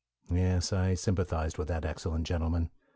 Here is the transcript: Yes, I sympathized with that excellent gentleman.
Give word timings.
Yes, 0.31 0.73
I 0.73 0.95
sympathized 0.95 1.59
with 1.59 1.67
that 1.67 1.85
excellent 1.85 2.25
gentleman. 2.25 2.71